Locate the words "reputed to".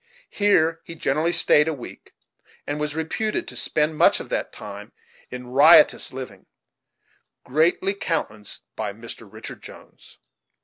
2.95-3.55